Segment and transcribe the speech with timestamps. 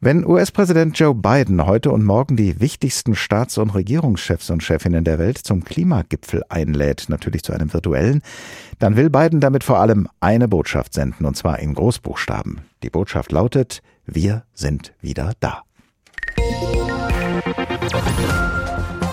[0.00, 5.18] Wenn US-Präsident Joe Biden heute und morgen die wichtigsten Staats- und Regierungschefs und Chefinnen der
[5.18, 8.22] Welt zum Klimagipfel einlädt, natürlich zu einem virtuellen,
[8.78, 12.60] dann will Biden damit vor allem eine Botschaft senden, und zwar in Großbuchstaben.
[12.84, 15.64] Die Botschaft lautet, wir sind wieder da.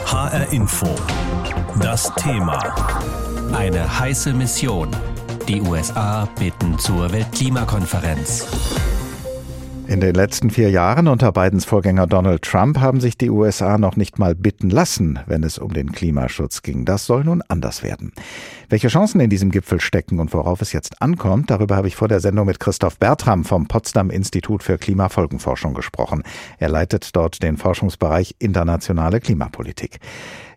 [0.06, 0.94] HR Info.
[1.82, 2.60] Das Thema.
[3.54, 4.90] Eine heiße Mission.
[5.48, 8.46] Die USA bitten zur Weltklimakonferenz.
[9.88, 13.96] In den letzten vier Jahren unter Bidens Vorgänger Donald Trump haben sich die USA noch
[13.96, 16.86] nicht mal bitten lassen, wenn es um den Klimaschutz ging.
[16.86, 18.12] Das soll nun anders werden.
[18.68, 22.08] Welche Chancen in diesem Gipfel stecken und worauf es jetzt ankommt, darüber habe ich vor
[22.08, 26.24] der Sendung mit Christoph Bertram vom Potsdam Institut für Klimafolgenforschung gesprochen.
[26.58, 30.00] Er leitet dort den Forschungsbereich internationale Klimapolitik.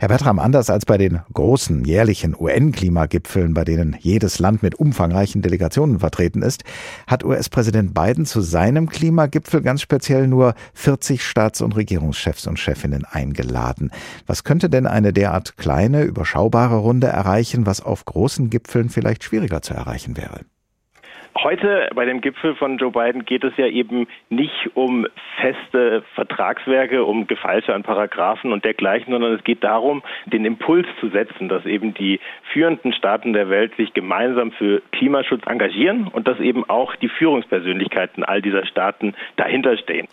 [0.01, 5.43] Herr Bertram, anders als bei den großen jährlichen UN-Klimagipfeln, bei denen jedes Land mit umfangreichen
[5.43, 6.63] Delegationen vertreten ist,
[7.07, 13.05] hat US-Präsident Biden zu seinem Klimagipfel ganz speziell nur 40 Staats- und Regierungschefs und Chefinnen
[13.05, 13.91] eingeladen.
[14.29, 19.61] Was könnte denn eine derart kleine, überschaubare Runde erreichen, was auf großen Gipfeln vielleicht schwieriger
[19.61, 20.43] zu erreichen wäre?
[21.41, 25.07] Heute bei dem Gipfel von Joe Biden geht es ja eben nicht um
[25.41, 31.11] feste Vertragswerke, um Gefalsche an Paragraphen und dergleichen, sondern es geht darum, den Impuls zu
[31.11, 32.19] setzen, dass eben die
[32.53, 38.25] führenden Staaten der Welt sich gemeinsam für Klimaschutz engagieren und dass eben auch die Führungspersönlichkeiten
[38.25, 40.09] all dieser Staaten dahinter stehen.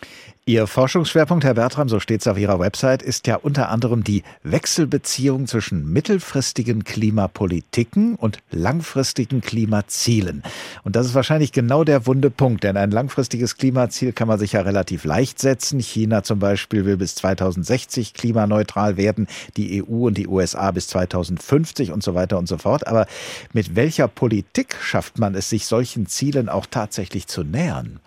[0.48, 4.22] Ihr Forschungsschwerpunkt, Herr Bertram, so steht es auf Ihrer Website, ist ja unter anderem die
[4.44, 10.44] Wechselbeziehung zwischen mittelfristigen Klimapolitiken und langfristigen Klimazielen.
[10.84, 14.52] Und das ist wahrscheinlich genau der wunde Punkt, denn ein langfristiges Klimaziel kann man sich
[14.52, 15.80] ja relativ leicht setzen.
[15.80, 21.90] China zum Beispiel will bis 2060 klimaneutral werden, die EU und die USA bis 2050
[21.90, 22.86] und so weiter und so fort.
[22.86, 23.08] Aber
[23.52, 27.98] mit welcher Politik schafft man es, sich solchen Zielen auch tatsächlich zu nähern?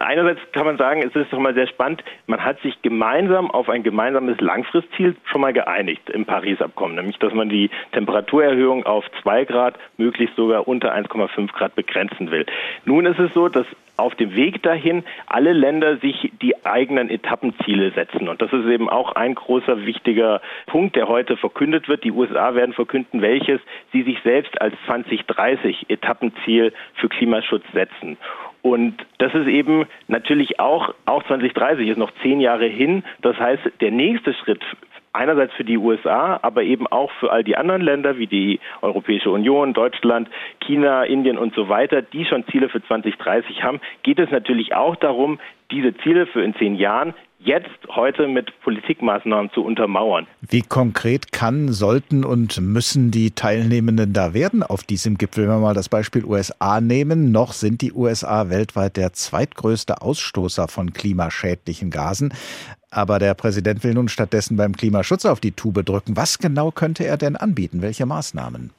[0.00, 3.68] Einerseits kann man sagen, es ist doch mal sehr spannend, man hat sich gemeinsam auf
[3.68, 9.44] ein gemeinsames Langfristziel schon mal geeinigt im Paris-Abkommen, nämlich dass man die Temperaturerhöhung auf zwei
[9.44, 12.46] Grad, möglichst sogar unter 1,5 Grad begrenzen will.
[12.84, 13.66] Nun ist es so, dass
[13.96, 18.28] auf dem Weg dahin alle Länder sich die eigenen Etappenziele setzen.
[18.28, 22.04] Und das ist eben auch ein großer wichtiger Punkt, der heute verkündet wird.
[22.04, 23.60] Die USA werden verkünden, welches
[23.92, 28.18] sie sich selbst als 2030 Etappenziel für Klimaschutz setzen.
[28.66, 33.04] Und das ist eben natürlich auch, auch 2030 ist noch zehn Jahre hin.
[33.22, 34.60] Das heißt, der nächste Schritt
[35.12, 39.30] einerseits für die USA, aber eben auch für all die anderen Länder wie die Europäische
[39.30, 40.28] Union, Deutschland,
[40.66, 44.96] China, Indien und so weiter, die schon Ziele für 2030 haben, geht es natürlich auch
[44.96, 45.38] darum,
[45.70, 50.26] diese Ziele für in zehn Jahren jetzt heute mit Politikmaßnahmen zu untermauern.
[50.40, 55.44] Wie konkret kann, sollten und müssen die Teilnehmenden da werden auf diesem Gipfel?
[55.44, 60.68] Wenn wir mal das Beispiel USA nehmen, noch sind die USA weltweit der zweitgrößte Ausstoßer
[60.68, 62.32] von klimaschädlichen Gasen.
[62.90, 66.16] Aber der Präsident will nun stattdessen beim Klimaschutz auf die Tube drücken.
[66.16, 67.82] Was genau könnte er denn anbieten?
[67.82, 68.70] Welche Maßnahmen?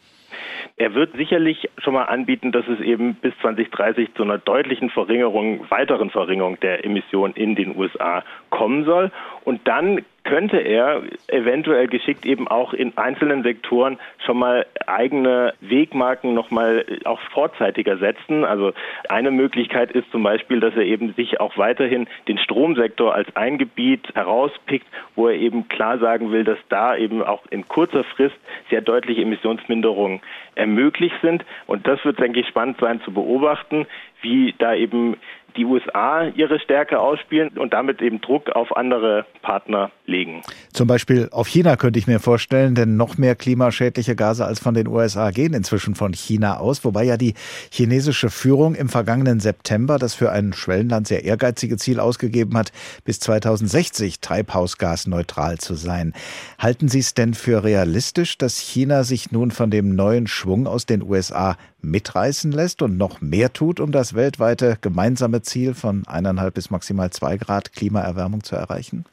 [0.79, 5.65] Er wird sicherlich schon mal anbieten, dass es eben bis 2030 zu einer deutlichen Verringerung,
[5.69, 9.11] weiteren Verringerung der Emissionen in den USA kommen soll.
[9.43, 16.33] Und dann könnte er eventuell geschickt eben auch in einzelnen Sektoren schon mal eigene Wegmarken
[16.33, 18.43] noch mal auch vorzeitiger setzen.
[18.43, 18.73] Also
[19.07, 23.57] eine Möglichkeit ist zum Beispiel, dass er eben sich auch weiterhin den Stromsektor als ein
[23.57, 24.85] Gebiet herauspickt,
[25.15, 28.35] wo er eben klar sagen will, dass da eben auch in kurzer Frist
[28.69, 30.19] sehr deutliche Emissionsminderungen
[30.55, 31.45] ermöglicht sind.
[31.67, 33.87] Und das wird, denke ich, spannend sein zu beobachten,
[34.21, 35.15] wie da eben
[35.57, 40.41] die USA ihre Stärke ausspielen und damit eben Druck auf andere Partner legen.
[40.71, 44.73] Zum Beispiel auf China könnte ich mir vorstellen, denn noch mehr klimaschädliche Gase als von
[44.73, 47.33] den USA gehen inzwischen von China aus, wobei ja die
[47.71, 52.71] chinesische Führung im vergangenen September das für ein Schwellenland sehr ehrgeizige Ziel ausgegeben hat,
[53.03, 56.13] bis 2060 treibhausgasneutral zu sein.
[56.59, 60.85] Halten Sie es denn für realistisch, dass China sich nun von dem neuen Schwung aus
[60.85, 61.57] den USA
[61.89, 67.09] mitreißen lässt und noch mehr tut, um das weltweite gemeinsame Ziel von eineinhalb bis maximal
[67.09, 69.05] zwei Grad Klimaerwärmung zu erreichen?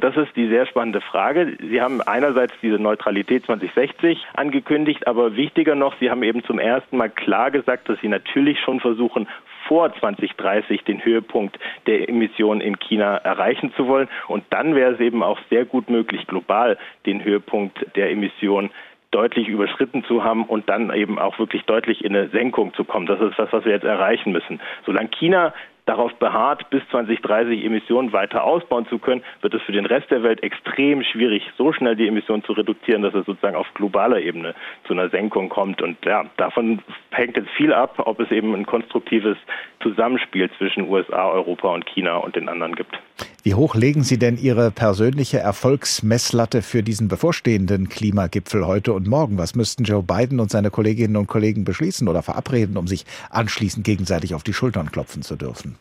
[0.00, 1.56] Das ist die sehr spannende Frage.
[1.60, 6.96] Sie haben einerseits diese Neutralität 2060 angekündigt, aber wichtiger noch, Sie haben eben zum ersten
[6.96, 9.28] Mal klar gesagt, dass Sie natürlich schon versuchen,
[9.68, 14.08] vor 2030 den Höhepunkt der Emissionen in China erreichen zu wollen.
[14.28, 16.76] Und dann wäre es eben auch sehr gut möglich, global
[17.06, 18.70] den Höhepunkt der Emissionen
[19.14, 23.06] deutlich überschritten zu haben und dann eben auch wirklich deutlich in eine Senkung zu kommen.
[23.06, 24.60] Das ist das, was wir jetzt erreichen müssen.
[24.84, 25.52] Solange China
[25.86, 30.22] darauf beharrt, bis 2030 Emissionen weiter ausbauen zu können, wird es für den Rest der
[30.22, 34.54] Welt extrem schwierig, so schnell die Emissionen zu reduzieren, dass es sozusagen auf globaler Ebene
[34.86, 35.82] zu einer Senkung kommt.
[35.82, 36.80] Und ja, davon
[37.14, 39.36] hängt jetzt viel ab, ob es eben ein konstruktives
[39.82, 42.98] Zusammenspiel zwischen USA, Europa und China und den anderen gibt.
[43.42, 49.36] Wie hoch legen Sie denn Ihre persönliche Erfolgsmesslatte für diesen bevorstehenden Klimagipfel heute und morgen?
[49.36, 53.84] Was müssten Joe Biden und seine Kolleginnen und Kollegen beschließen oder verabreden, um sich anschließend
[53.84, 55.76] gegenseitig auf die Schultern klopfen zu dürfen?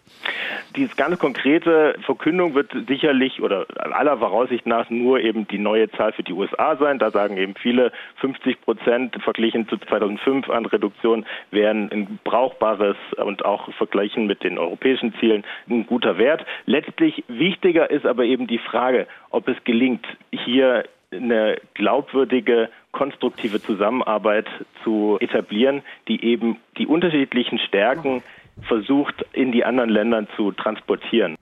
[0.75, 6.13] Diese ganz konkrete Verkündung wird sicherlich oder aller Voraussicht nach nur eben die neue Zahl
[6.13, 6.99] für die USA sein.
[6.99, 13.45] Da sagen eben viele, 50 Prozent verglichen zu 2005 an Reduktion wären ein brauchbares und
[13.45, 16.45] auch vergleichen mit den europäischen Zielen ein guter Wert.
[16.65, 24.47] Letztlich wichtiger ist aber eben die Frage, ob es gelingt, hier eine glaubwürdige, konstruktive Zusammenarbeit
[24.83, 28.23] zu etablieren, die eben die unterschiedlichen Stärken
[28.61, 31.35] versucht, in die anderen Länder zu transportieren.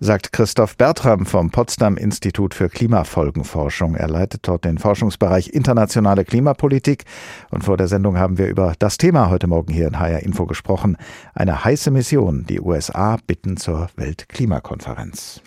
[0.00, 3.94] Sagt Christoph Bertram vom Potsdam Institut für Klimafolgenforschung.
[3.94, 7.04] Er leitet dort den Forschungsbereich internationale Klimapolitik.
[7.50, 10.46] Und vor der Sendung haben wir über das Thema heute Morgen hier in HR Info
[10.46, 10.96] gesprochen.
[11.34, 12.46] Eine heiße Mission.
[12.48, 15.42] Die USA bitten zur Weltklimakonferenz.